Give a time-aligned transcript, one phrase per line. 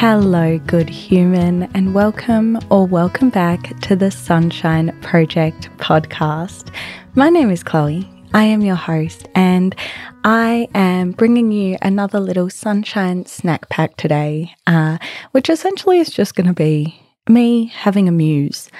[0.00, 6.74] Hello, good human, and welcome or welcome back to the Sunshine Project podcast.
[7.14, 8.10] My name is Chloe.
[8.32, 9.76] I am your host, and
[10.24, 14.96] I am bringing you another little sunshine snack pack today, uh,
[15.32, 16.98] which essentially is just going to be
[17.28, 18.70] me having a muse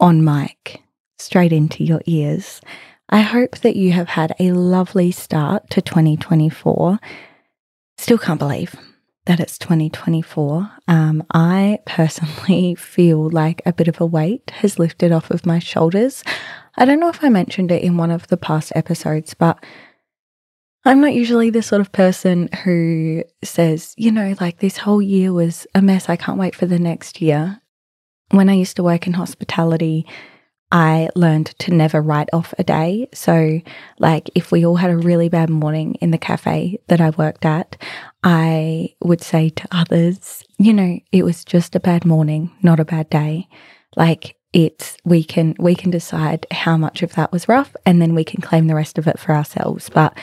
[0.00, 0.82] on mic
[1.18, 2.60] straight into your ears.
[3.08, 6.98] I hope that you have had a lovely start to 2024.
[7.96, 8.74] Still can't believe
[9.28, 10.70] that it's 2024.
[10.88, 15.58] Um, I personally feel like a bit of a weight has lifted off of my
[15.58, 16.24] shoulders.
[16.76, 19.62] I don't know if I mentioned it in one of the past episodes, but
[20.86, 25.30] I'm not usually the sort of person who says, you know, like this whole year
[25.34, 26.08] was a mess.
[26.08, 27.60] I can't wait for the next year.
[28.30, 30.06] When I used to work in hospitality,
[30.70, 33.08] I learned to never write off a day.
[33.14, 33.60] So,
[33.98, 37.46] like, if we all had a really bad morning in the cafe that I worked
[37.46, 37.76] at,
[38.22, 42.84] I would say to others, you know, it was just a bad morning, not a
[42.84, 43.48] bad day.
[43.96, 48.14] Like, it's we can we can decide how much of that was rough and then
[48.14, 50.16] we can claim the rest of it for ourselves but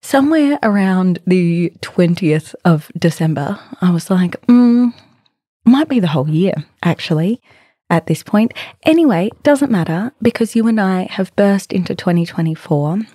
[0.00, 4.94] somewhere around the 20th of december i was like mm,
[5.64, 6.54] might be the whole year
[6.84, 7.42] actually
[7.90, 8.52] at this point.
[8.82, 13.06] Anyway, doesn't matter because you and I have burst into 2024 and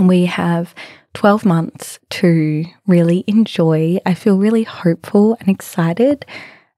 [0.00, 0.74] we have
[1.14, 3.98] 12 months to really enjoy.
[4.06, 6.24] I feel really hopeful and excited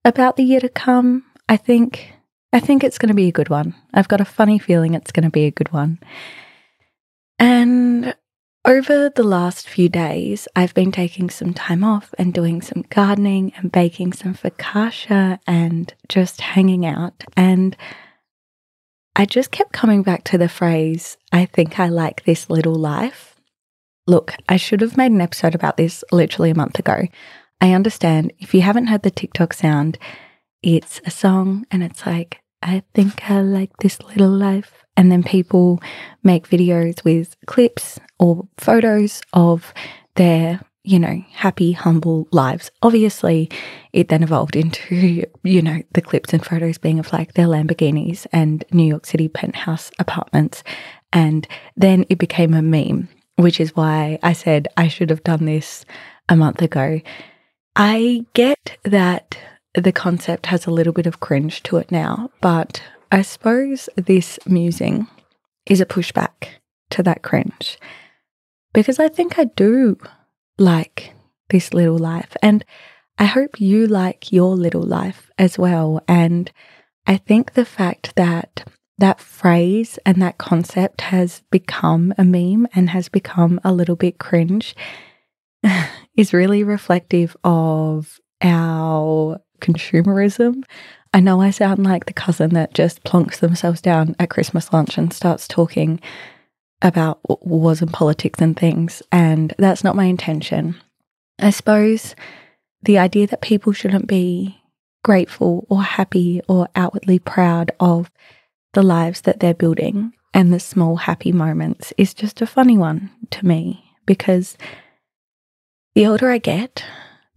[0.04, 1.24] about the year to come.
[1.48, 2.12] I think
[2.52, 3.74] I think it's going to be a good one.
[3.92, 5.98] I've got a funny feeling it's going to be a good one.
[7.38, 8.14] And
[8.64, 13.52] over the last few days, I've been taking some time off and doing some gardening
[13.56, 17.24] and baking some focaccia and just hanging out.
[17.36, 17.76] And
[19.16, 23.36] I just kept coming back to the phrase, I think I like this little life.
[24.08, 27.06] Look, I should have made an episode about this literally a month ago.
[27.60, 29.98] I understand if you haven't heard the TikTok sound,
[30.62, 35.22] it's a song and it's like, I think I like this little life and then
[35.22, 35.80] people
[36.24, 39.72] make videos with clips or photos of
[40.16, 42.70] their you know happy humble lives.
[42.82, 43.50] Obviously
[43.92, 48.26] it then evolved into you know the clips and photos being of like their lamborghinis
[48.32, 50.62] and new york city penthouse apartments.
[51.12, 55.46] And then it became a meme which is why i said i should have done
[55.46, 55.84] this
[56.28, 57.00] a month ago.
[57.76, 59.36] I get that
[59.74, 64.38] the concept has a little bit of cringe to it now but I suppose this
[64.44, 65.06] musing
[65.66, 66.48] is a pushback
[66.90, 67.78] to that cringe.
[68.72, 69.96] Because I think I do
[70.58, 71.12] like
[71.50, 72.64] this little life and
[73.18, 76.02] I hope you like your little life as well.
[76.08, 76.50] And
[77.06, 82.90] I think the fact that that phrase and that concept has become a meme and
[82.90, 84.74] has become a little bit cringe
[86.16, 90.64] is really reflective of our consumerism
[91.14, 94.98] I know I sound like the cousin that just plonks themselves down at Christmas lunch
[94.98, 96.00] and starts talking
[96.84, 100.76] about wars and politics and things, and that's not my intention.
[101.40, 102.14] I suppose
[102.82, 104.60] the idea that people shouldn't be
[105.02, 108.10] grateful or happy or outwardly proud of
[108.74, 113.10] the lives that they're building and the small happy moments is just a funny one
[113.30, 114.56] to me because
[115.94, 116.84] the older I get,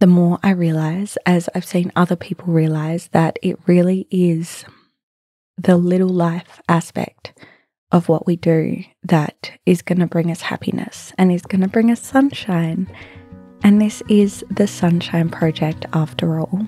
[0.00, 4.64] the more I realize, as I've seen other people realize, that it really is
[5.56, 7.32] the little life aspect
[7.90, 11.68] of what we do that is going to bring us happiness and is going to
[11.68, 12.90] bring us sunshine.
[13.62, 16.66] And this is the Sunshine Project after all.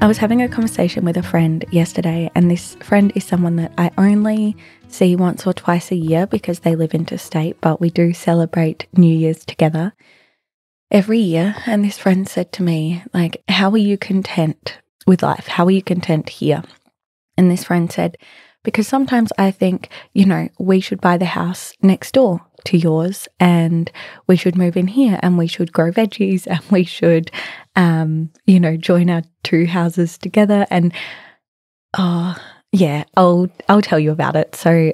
[0.00, 3.72] I was having a conversation with a friend yesterday, and this friend is someone that
[3.76, 8.14] I only see once or twice a year because they live interstate, but we do
[8.14, 9.92] celebrate New Year's together
[10.92, 11.56] every year.
[11.66, 15.48] And this friend said to me, like, how are you content with life?
[15.48, 16.62] How are you content here?
[17.36, 18.18] And this friend said,
[18.68, 23.26] because sometimes I think, you know, we should buy the house next door to yours
[23.40, 23.90] and
[24.26, 27.30] we should move in here and we should grow veggies and we should
[27.76, 30.66] um you know join our two houses together.
[30.70, 30.92] And
[31.96, 32.36] oh
[32.72, 34.54] yeah I'll I'll tell you about it.
[34.54, 34.92] So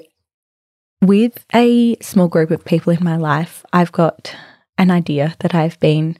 [1.01, 4.33] with a small group of people in my life I've got
[4.77, 6.17] an idea that I've been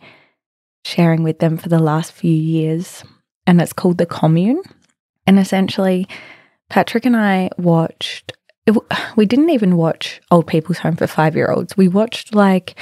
[0.84, 3.06] sharing with them for the last few years
[3.48, 4.62] and it's called the commune.
[5.26, 6.08] And essentially
[6.70, 8.34] Patrick and I watched
[8.66, 8.76] it,
[9.16, 11.78] we didn't even watch Old People's Home for five year olds.
[11.78, 12.76] We watched like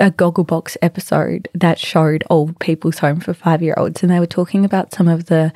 [0.00, 4.26] a Gogglebox episode that showed old people's home for five year olds, and they were
[4.26, 5.52] talking about some of the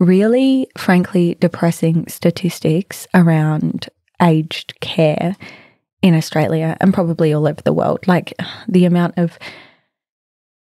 [0.00, 3.88] really, frankly, depressing statistics around
[4.20, 5.36] aged care
[6.02, 8.06] in Australia and probably all over the world.
[8.06, 8.34] Like
[8.68, 9.38] the amount of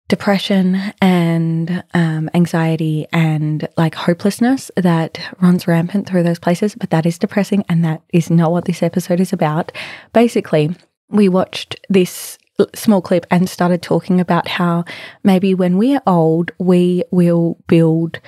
[0.10, 6.76] depression and um, anxiety and like hopelessness that runs rampant through those places.
[6.76, 9.72] But that is depressing, and that is not what this episode is about.
[10.12, 10.76] Basically,
[11.10, 12.38] we watched this
[12.76, 14.84] small clip and started talking about how
[15.24, 18.20] maybe when we are old, we will build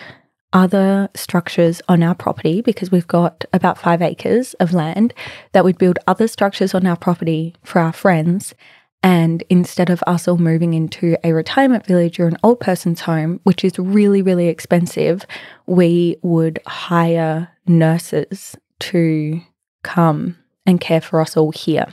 [0.54, 5.14] other structures on our property because we've got about five acres of land
[5.54, 8.54] that we'd build other structures on our property for our friends.
[9.04, 13.40] And instead of us all moving into a retirement village or an old person's home,
[13.44, 15.26] which is really, really expensive,
[15.66, 19.42] we would hire nurses to
[19.84, 21.88] come and care for us all here.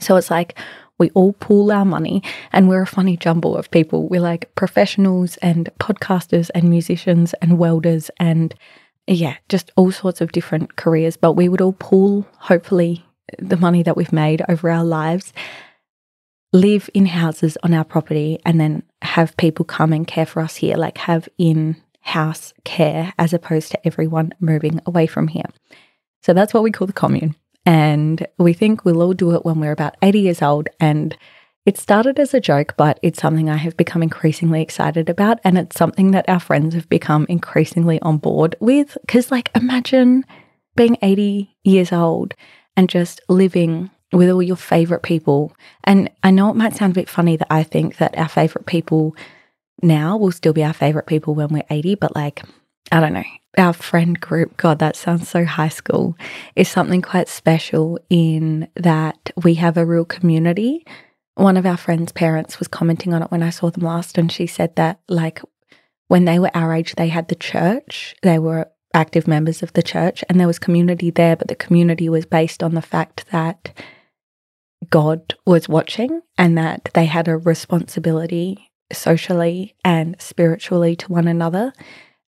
[0.00, 0.58] So it's like
[0.98, 4.08] we all pool our money and we're a funny jumble of people.
[4.08, 8.54] We're like professionals and podcasters and musicians and welders and
[9.06, 11.16] yeah, just all sorts of different careers.
[11.16, 13.04] But we would all pool, hopefully,
[13.38, 15.32] the money that we've made over our lives,
[16.52, 20.56] live in houses on our property, and then have people come and care for us
[20.56, 25.46] here, like have in house care as opposed to everyone moving away from here.
[26.22, 27.34] So that's what we call the commune.
[27.64, 30.68] And we think we'll all do it when we're about 80 years old.
[30.78, 31.16] And
[31.64, 35.40] it started as a joke, but it's something I have become increasingly excited about.
[35.42, 38.96] And it's something that our friends have become increasingly on board with.
[39.00, 40.24] Because, like, imagine
[40.76, 42.34] being 80 years old
[42.76, 45.52] and just living with all your favorite people.
[45.84, 48.66] And I know it might sound a bit funny that I think that our favorite
[48.66, 49.14] people
[49.82, 52.42] now will still be our favorite people when we're 80, but like,
[52.90, 53.24] I don't know
[53.56, 56.16] our friend group, God, that sounds so high school,
[56.54, 60.86] is something quite special in that we have a real community.
[61.34, 64.30] One of our friends' parents was commenting on it when I saw them last, and
[64.30, 65.40] she said that, like,
[66.08, 69.82] when they were our age, they had the church, they were active members of the
[69.82, 73.72] church, and there was community there, but the community was based on the fact that
[74.90, 81.72] God was watching and that they had a responsibility socially and spiritually to one another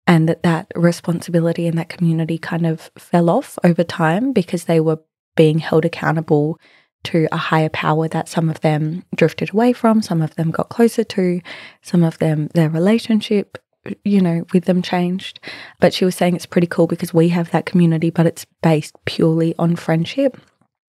[0.07, 4.81] and that that responsibility and that community kind of fell off over time because they
[4.81, 4.99] were
[5.37, 6.59] being held accountable
[7.05, 10.69] to a higher power that some of them drifted away from, some of them got
[10.69, 11.41] closer to,
[11.83, 13.59] some of them their relationship,
[14.05, 15.39] you know, with them changed.
[15.79, 18.97] But she was saying it's pretty cool because we have that community, but it's based
[19.05, 20.39] purely on friendship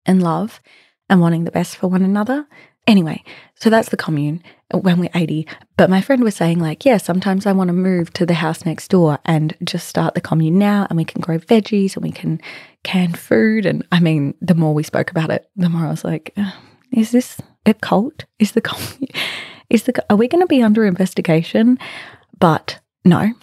[0.06, 0.62] and love
[1.10, 2.48] and wanting the best for one another.
[2.88, 3.24] Anyway,
[3.56, 5.48] so that's the commune when we're 80.
[5.75, 8.63] But my friend was saying, like, yeah, sometimes I want to move to the house
[8.63, 12.12] next door and just start the commune now and we can grow veggies and we
[12.12, 12.40] can
[12.84, 13.66] can food.
[13.66, 16.36] And I mean, the more we spoke about it, the more I was like,
[16.92, 18.25] is this a cult?
[18.38, 19.10] Is the commune,
[19.69, 21.80] is the, are we going to be under investigation?
[22.40, 23.34] But no,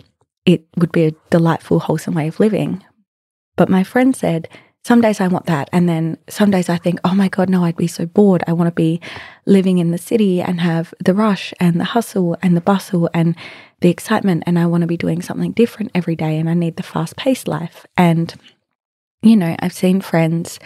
[0.47, 2.85] it would be a delightful, wholesome way of living.
[3.56, 4.49] But my friend said,
[4.84, 5.69] some days I want that.
[5.73, 8.43] And then some days I think, oh my God, no, I'd be so bored.
[8.49, 9.00] I want to be
[9.46, 13.37] living in the city and have the rush and the hustle and the bustle and
[13.81, 14.43] the excitement.
[14.44, 16.37] And I want to be doing something different every day.
[16.37, 17.87] And I need the fast paced life.
[17.96, 18.34] And,
[19.23, 20.58] you know, I've seen friends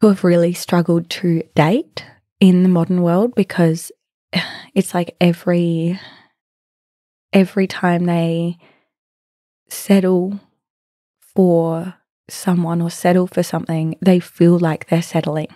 [0.00, 2.04] who have really struggled to date
[2.38, 3.90] in the modern world because
[4.74, 5.98] it's like every
[7.32, 8.58] every time they
[9.68, 10.40] settle
[11.20, 11.94] for
[12.32, 15.48] someone or settle for something, they feel like they're settling.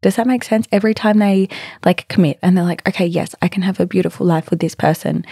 [0.00, 0.68] Does that make sense?
[0.70, 1.48] Every time they
[1.84, 4.76] like commit and they're like, okay, yes, I can have a beautiful life with this
[4.76, 5.24] person,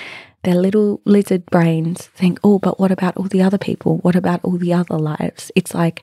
[0.42, 3.98] their little lizard brains think, oh, but what about all the other people?
[3.98, 5.52] What about all the other lives?
[5.54, 6.02] It's like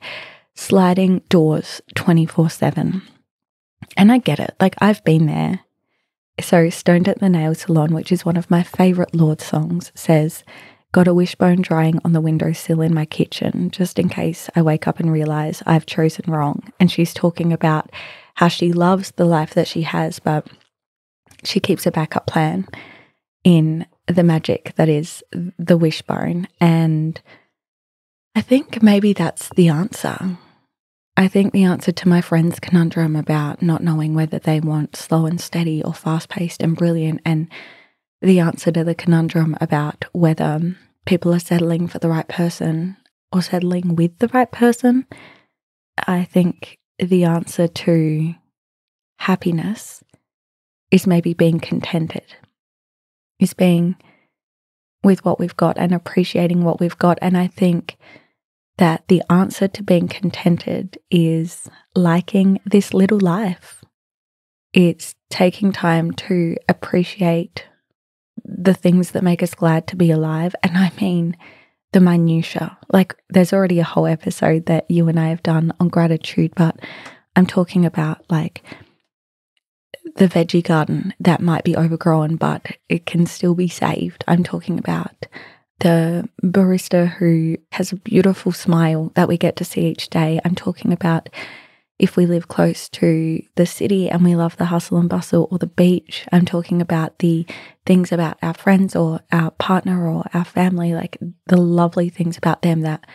[0.55, 3.01] sliding doors 24 7.
[3.97, 4.55] And I get it.
[4.59, 5.59] Like, I've been there.
[6.39, 10.43] So, Stoned at the Nail Salon, which is one of my favorite Lorde songs, says,
[10.93, 14.88] Got a wishbone drying on the windowsill in my kitchen, just in case I wake
[14.88, 16.71] up and realize I've chosen wrong.
[16.79, 17.89] And she's talking about
[18.35, 20.47] how she loves the life that she has, but
[21.43, 22.67] she keeps a backup plan
[23.43, 25.23] in the magic that is
[25.57, 26.47] the wishbone.
[26.62, 27.19] And
[28.35, 30.38] I think maybe that's the answer.
[31.17, 35.25] I think the answer to my friend's conundrum about not knowing whether they want slow
[35.25, 37.47] and steady or fast paced and brilliant, and
[38.24, 40.75] the answer to the conundrum about whether
[41.06, 42.98] people are settling for the right person
[43.32, 45.06] or settling with the right person.
[46.08, 48.34] I think the answer to
[49.20, 50.03] happiness
[50.89, 52.36] is maybe being contented,
[53.39, 53.96] is being
[55.03, 57.20] with what we've got and appreciating what we've got.
[57.22, 57.98] And I think
[58.77, 63.84] that the answer to being contented is liking this little life
[64.74, 67.65] It's taking time to appreciate
[68.44, 70.56] the things that make us glad to be alive.
[70.63, 71.38] And I mean,
[71.92, 72.78] the minutia.
[72.92, 76.80] Like, there's already a whole episode that you and I have done on gratitude, but
[77.36, 78.63] I'm talking about like
[80.16, 84.24] the veggie garden that might be overgrown, but it can still be saved.
[84.28, 85.25] I'm talking about
[85.80, 90.40] the barista who has a beautiful smile that we get to see each day.
[90.46, 91.30] I'm talking about
[92.00, 95.57] if we live close to the city and we love the hustle and bustle or
[95.57, 96.25] the beach.
[96.31, 97.45] I'm talking about the
[97.85, 102.62] things about our friends or our partner or our family, like the lovely things about
[102.62, 103.05] them that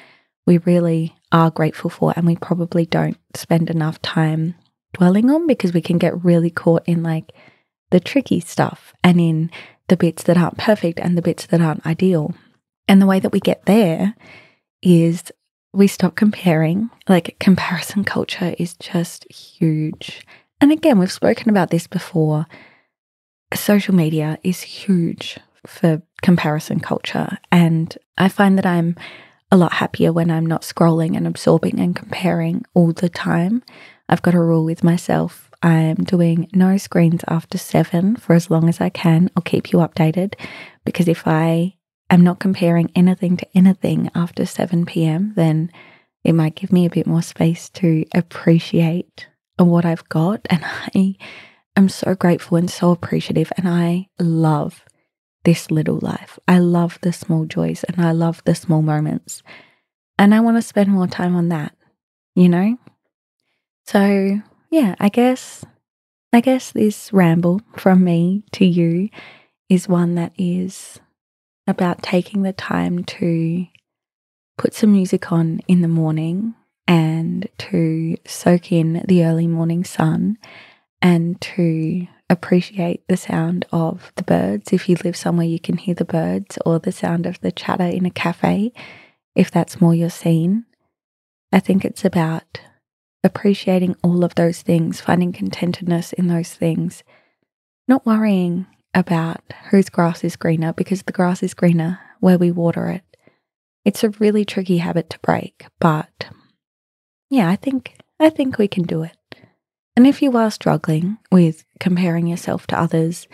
[0.46, 4.54] we really are grateful for and we probably don't spend enough time
[4.94, 7.32] dwelling on because we can get really caught in like
[7.90, 9.50] the tricky stuff and in
[9.88, 12.34] the bits that aren't perfect and the bits that aren't ideal.
[12.86, 14.14] And the way that we get there
[14.82, 15.32] is
[15.72, 16.90] we stop comparing.
[17.08, 20.26] Like comparison culture is just huge.
[20.60, 22.46] And again, we've spoken about this before.
[23.54, 27.38] Social media is huge for comparison culture.
[27.52, 28.96] And I find that I'm
[29.50, 33.62] a lot happier when I'm not scrolling and absorbing and comparing all the time.
[34.08, 35.50] I've got a rule with myself.
[35.62, 39.30] I'm doing no screens after seven for as long as I can.
[39.36, 40.34] I'll keep you updated
[40.84, 41.74] because if I
[42.10, 45.70] am not comparing anything to anything after 7 p.m., then
[46.24, 50.46] it might give me a bit more space to appreciate what I've got.
[50.50, 51.16] And I
[51.76, 53.52] am so grateful and so appreciative.
[53.56, 54.84] And I love
[55.44, 56.38] this little life.
[56.46, 59.42] I love the small joys and I love the small moments.
[60.18, 61.74] And I want to spend more time on that,
[62.34, 62.76] you know?
[63.86, 65.64] So, yeah, I guess
[66.32, 69.08] I guess this ramble from me to you
[69.70, 71.00] is one that is
[71.68, 73.66] about taking the time to
[74.56, 76.54] put some music on in the morning
[76.88, 80.38] and to soak in the early morning sun
[81.02, 84.72] and to appreciate the sound of the birds.
[84.72, 87.84] If you live somewhere you can hear the birds or the sound of the chatter
[87.84, 88.72] in a cafe,
[89.36, 90.64] if that's more your scene.
[91.52, 92.60] I think it's about
[93.22, 97.04] appreciating all of those things, finding contentedness in those things,
[97.86, 99.40] not worrying about
[99.70, 103.02] whose grass is greener because the grass is greener where we water it.
[103.84, 106.26] It's a really tricky habit to break, but
[107.30, 109.16] yeah, I think I think we can do it.
[109.96, 113.28] And if you are struggling with comparing yourself to others,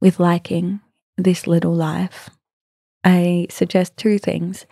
[0.00, 0.80] with liking
[1.16, 2.30] this little life,
[3.04, 4.66] I suggest two things.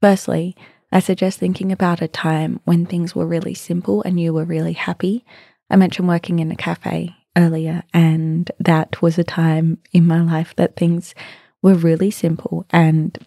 [0.00, 0.56] Firstly,
[0.92, 4.72] I suggest thinking about a time when things were really simple and you were really
[4.72, 5.24] happy.
[5.70, 10.54] I mentioned working in a cafe earlier, and that was a time in my life
[10.56, 11.14] that things
[11.62, 13.18] were really simple and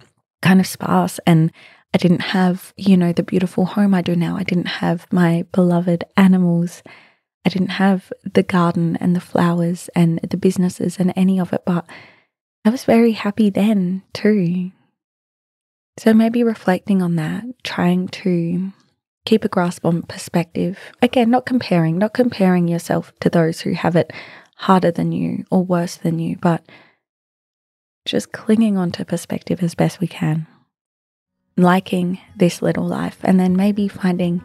[0.41, 1.19] kind of sparse.
[1.25, 1.51] And
[1.93, 4.35] I didn't have, you know, the beautiful home I do now.
[4.35, 6.81] I didn't have my beloved animals.
[7.45, 11.63] I didn't have the garden and the flowers and the businesses and any of it,
[11.65, 11.85] but
[12.65, 14.71] I was very happy then too.
[15.97, 18.71] So maybe reflecting on that, trying to
[19.25, 20.77] keep a grasp on perspective.
[21.01, 24.11] Again, not comparing, not comparing yourself to those who have it
[24.55, 26.63] harder than you or worse than you, but
[28.05, 30.45] just clinging on to perspective as best we can.
[31.55, 34.43] Liking this little life and then maybe finding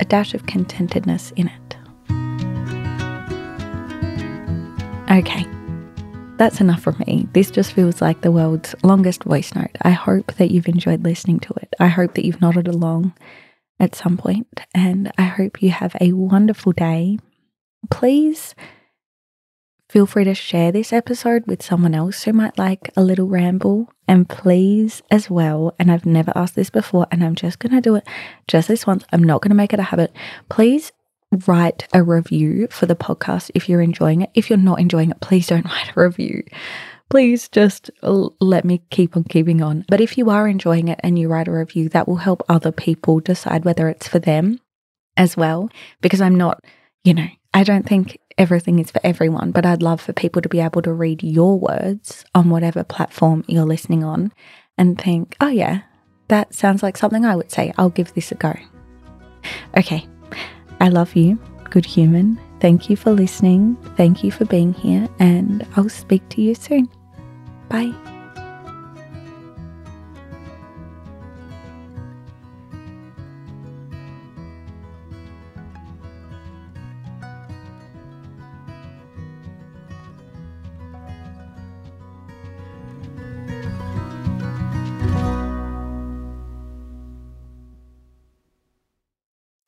[0.00, 1.76] a dash of contentedness in it.
[5.10, 5.46] Okay.
[6.36, 7.26] That's enough from me.
[7.32, 9.76] This just feels like the world's longest voice note.
[9.82, 11.74] I hope that you've enjoyed listening to it.
[11.80, 13.12] I hope that you've nodded along
[13.80, 17.18] at some point, and I hope you have a wonderful day.
[17.90, 18.54] Please
[19.88, 23.90] feel free to share this episode with someone else who might like a little ramble.
[24.06, 27.80] And please, as well, and I've never asked this before, and I'm just going to
[27.80, 28.06] do it
[28.46, 29.04] just this once.
[29.12, 30.12] I'm not going to make it a habit.
[30.48, 30.92] Please
[31.46, 34.30] write a review for the podcast if you're enjoying it.
[34.34, 36.44] If you're not enjoying it, please don't write a review.
[37.10, 39.84] Please just let me keep on keeping on.
[39.88, 42.70] But if you are enjoying it and you write a review, that will help other
[42.72, 44.60] people decide whether it's for them
[45.16, 45.70] as well.
[46.02, 46.62] Because I'm not,
[47.04, 50.50] you know, I don't think everything is for everyone, but I'd love for people to
[50.50, 54.32] be able to read your words on whatever platform you're listening on
[54.76, 55.80] and think, oh, yeah,
[56.28, 57.72] that sounds like something I would say.
[57.78, 58.54] I'll give this a go.
[59.76, 60.06] Okay,
[60.78, 61.38] I love you,
[61.70, 62.38] good human.
[62.60, 63.76] Thank you for listening.
[63.96, 66.88] Thank you for being here, and I'll speak to you soon.
[67.68, 67.92] Bye.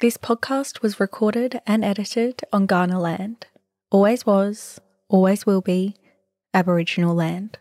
[0.00, 3.46] This podcast was recorded and edited on Ghana land.
[3.90, 5.94] always was, always will be
[6.54, 7.58] Aboriginal land.